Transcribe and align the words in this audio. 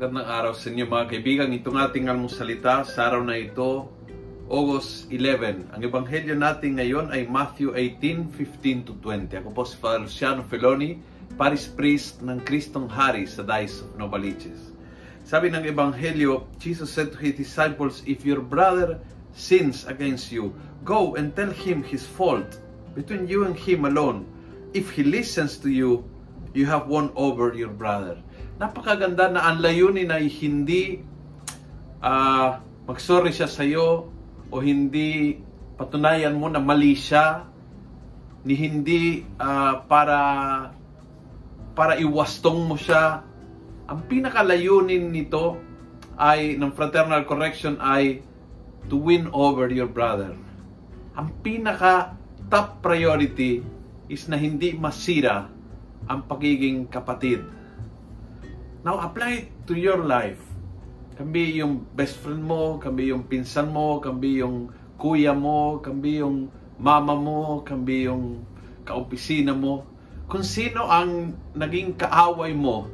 Magandang 0.00 0.32
araw 0.32 0.52
sa 0.56 0.72
inyo 0.72 0.88
mga 0.88 1.12
kaibigan. 1.12 1.52
Itong 1.52 1.76
ating 1.76 2.08
almusalita 2.08 2.88
sa 2.88 3.12
araw 3.12 3.20
na 3.20 3.36
ito, 3.36 3.84
August 4.48 5.12
11. 5.12 5.76
Ang 5.76 5.80
ebanghelyo 5.84 6.32
natin 6.40 6.80
ngayon 6.80 7.12
ay 7.12 7.28
Matthew 7.28 7.76
18, 7.76 8.32
15 8.32 8.88
to 8.88 8.96
20. 8.96 9.44
Ako 9.44 9.52
po 9.52 9.68
si 9.68 9.76
Father 9.76 10.00
Luciano 10.00 10.40
Feloni, 10.48 10.96
Paris 11.36 11.68
Priest 11.68 12.24
ng 12.24 12.40
Kristong 12.48 12.88
Hari 12.88 13.28
sa 13.28 13.44
Dice 13.44 13.84
of 13.84 13.92
Novaliches. 14.00 14.72
Sabi 15.28 15.52
ng 15.52 15.68
ebanghelyo, 15.68 16.48
Jesus 16.56 16.88
said 16.88 17.12
to 17.12 17.20
his 17.20 17.36
disciples, 17.36 18.00
If 18.08 18.24
your 18.24 18.40
brother 18.40 19.04
sins 19.36 19.84
against 19.84 20.32
you, 20.32 20.56
go 20.80 21.12
and 21.20 21.36
tell 21.36 21.52
him 21.52 21.84
his 21.84 22.08
fault 22.08 22.56
between 22.96 23.28
you 23.28 23.44
and 23.44 23.52
him 23.52 23.84
alone. 23.84 24.24
If 24.72 24.96
he 24.96 25.04
listens 25.04 25.60
to 25.60 25.68
you, 25.68 26.08
you 26.54 26.66
have 26.66 26.90
won 26.90 27.14
over 27.14 27.54
your 27.54 27.70
brother. 27.70 28.18
Napakaganda 28.60 29.30
na 29.32 29.40
ang 29.50 29.62
layunin 29.62 30.10
ay 30.12 30.28
hindi 30.28 31.00
uh, 32.02 32.60
magsorry 32.84 33.32
siya 33.32 33.48
sa 33.48 33.64
iyo 33.64 34.10
o 34.50 34.56
hindi 34.58 35.38
patunayan 35.78 36.36
mo 36.36 36.50
na 36.50 36.60
mali 36.60 36.92
siya 36.92 37.46
ni 38.44 38.56
hindi 38.56 39.24
uh, 39.40 39.84
para 39.86 40.18
para 41.72 41.96
iwastong 41.96 42.66
mo 42.66 42.76
siya. 42.76 43.24
Ang 43.88 44.00
pinakalayunin 44.10 45.08
nito 45.08 45.56
ay 46.20 46.60
ng 46.60 46.72
fraternal 46.76 47.24
correction 47.24 47.80
ay 47.80 48.20
to 48.92 49.00
win 49.00 49.30
over 49.32 49.70
your 49.72 49.88
brother. 49.88 50.36
Ang 51.16 51.32
pinaka 51.40 52.12
top 52.52 52.84
priority 52.84 53.64
is 54.10 54.26
na 54.26 54.36
hindi 54.36 54.74
masira 54.74 55.48
ang 56.08 56.24
pagiging 56.24 56.88
kapatid 56.88 57.42
Now, 58.80 58.96
apply 58.96 59.52
to 59.68 59.76
your 59.76 60.00
life. 60.00 60.40
Kambi 61.20 61.60
yung 61.60 61.84
best 61.92 62.16
friend 62.24 62.40
mo, 62.40 62.80
kambi 62.80 63.12
yung 63.12 63.28
pinsan 63.28 63.68
mo, 63.68 64.00
kambi 64.00 64.40
yung 64.40 64.72
kuya 64.96 65.36
mo, 65.36 65.84
kambi 65.84 66.24
yung 66.24 66.48
mama 66.80 67.12
mo, 67.12 67.60
kambi 67.60 68.08
yung 68.08 68.40
kaopisina 68.88 69.52
mo. 69.52 69.84
Kung 70.32 70.40
sino 70.40 70.88
ang 70.88 71.36
naging 71.52 72.00
kaaway 72.00 72.56
mo, 72.56 72.88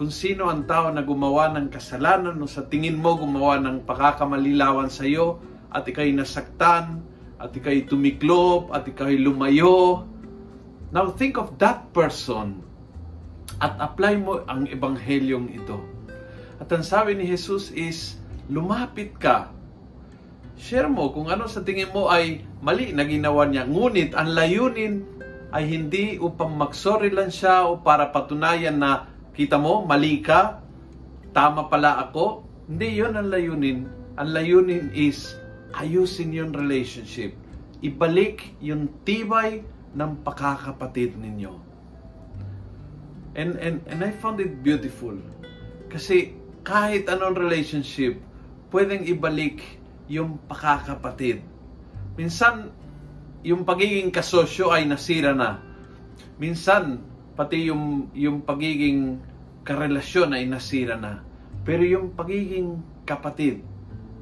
kung 0.00 0.08
sino 0.08 0.48
ang 0.48 0.64
tao 0.64 0.88
na 0.88 1.04
gumawa 1.04 1.52
ng 1.60 1.68
kasalanan 1.68 2.40
o 2.40 2.48
sa 2.48 2.64
tingin 2.64 2.96
mo 2.96 3.12
gumawa 3.20 3.60
ng 3.60 3.84
pakakamalilawan 3.84 4.88
sa 4.88 5.04
iyo 5.04 5.44
at 5.68 5.84
ikay 5.84 6.08
nasaktan, 6.16 7.04
at 7.36 7.52
ikay 7.52 7.84
tumiklop, 7.84 8.72
at 8.72 8.88
ikay 8.88 9.20
lumayo. 9.20 10.08
Now 10.92 11.08
think 11.08 11.40
of 11.40 11.56
that 11.56 11.88
person 11.96 12.60
at 13.64 13.80
apply 13.80 14.20
mo 14.20 14.44
ang 14.44 14.68
ebanghelyong 14.68 15.48
ito. 15.56 15.80
At 16.60 16.68
ang 16.68 16.84
sabi 16.84 17.16
ni 17.16 17.24
Jesus 17.24 17.72
is, 17.72 18.20
lumapit 18.52 19.16
ka. 19.16 19.48
Share 20.60 20.92
mo 20.92 21.08
kung 21.10 21.32
ano 21.32 21.48
sa 21.48 21.64
tingin 21.64 21.90
mo 21.90 22.12
ay 22.12 22.44
mali 22.60 22.92
na 22.92 23.08
ginawa 23.08 23.48
niya. 23.48 23.64
Ngunit 23.64 24.12
ang 24.12 24.36
layunin 24.36 25.02
ay 25.48 25.64
hindi 25.64 26.20
upang 26.20 26.60
magsorry 26.60 27.08
lang 27.08 27.32
siya 27.32 27.72
o 27.72 27.80
para 27.80 28.12
patunayan 28.12 28.76
na 28.76 29.08
kita 29.32 29.56
mo, 29.56 29.88
mali 29.88 30.20
ka, 30.20 30.60
tama 31.32 31.72
pala 31.72 32.04
ako. 32.04 32.44
Hindi 32.68 33.00
yon 33.00 33.16
ang 33.16 33.32
layunin. 33.32 33.78
Ang 34.20 34.28
layunin 34.28 34.92
is 34.92 35.40
ayusin 35.72 36.36
yung 36.36 36.52
relationship. 36.52 37.32
Ibalik 37.80 38.54
yung 38.60 38.92
tibay 39.08 39.64
ng 39.92 40.12
pakakapatid 40.24 41.16
ninyo. 41.16 41.52
And, 43.32 43.56
and, 43.56 43.80
and 43.88 44.00
I 44.04 44.12
found 44.12 44.40
it 44.44 44.60
beautiful. 44.60 45.16
Kasi 45.88 46.36
kahit 46.64 47.08
anong 47.08 47.36
relationship, 47.36 48.20
pwedeng 48.72 49.04
ibalik 49.08 49.60
yung 50.08 50.36
pakakapatid. 50.48 51.40
Minsan, 52.16 52.72
yung 53.40 53.64
pagiging 53.64 54.12
kasosyo 54.12 54.70
ay 54.70 54.84
nasira 54.84 55.32
na. 55.32 55.60
Minsan, 56.36 57.00
pati 57.32 57.72
yung, 57.72 58.12
yung 58.12 58.44
pagiging 58.44 59.20
karelasyon 59.64 60.36
ay 60.36 60.44
nasira 60.44 61.00
na. 61.00 61.24
Pero 61.64 61.82
yung 61.86 62.12
pagiging 62.12 62.80
kapatid, 63.08 63.64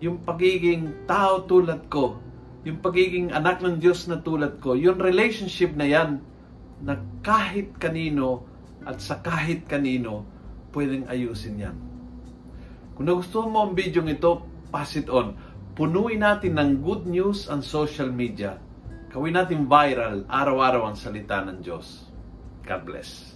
yung 0.00 0.20
pagiging 0.22 1.06
tao 1.08 1.44
tulad 1.44 1.86
ko, 1.92 2.18
yung 2.64 2.80
pagiging 2.80 3.28
anak 3.30 3.60
ng 3.60 3.76
Diyos 3.76 4.08
na 4.08 4.24
tulad 4.24 4.58
ko, 4.58 4.72
yung 4.72 4.96
relationship 4.96 5.76
na 5.76 5.84
yan, 5.84 6.24
na 6.80 6.96
kahit 7.20 7.76
kanino, 7.76 8.48
at 8.84 9.00
sa 9.00 9.20
kahit 9.20 9.68
kanino, 9.68 10.24
pwedeng 10.72 11.04
ayusin 11.08 11.60
yan. 11.60 11.76
Kung 12.96 13.04
nagustuhan 13.08 13.52
mo 13.52 13.68
ang 13.68 13.72
video 13.76 14.00
ito, 14.04 14.44
pass 14.72 14.96
it 14.96 15.12
on. 15.12 15.36
Punuin 15.74 16.22
natin 16.22 16.56
ng 16.56 16.80
good 16.80 17.04
news 17.04 17.50
ang 17.52 17.60
social 17.60 18.08
media. 18.08 18.56
Gawin 19.10 19.34
natin 19.38 19.70
viral 19.70 20.26
araw-araw 20.26 20.90
ang 20.90 20.96
salita 20.98 21.42
ng 21.42 21.62
Diyos. 21.62 22.10
God 22.66 22.82
bless. 22.86 23.33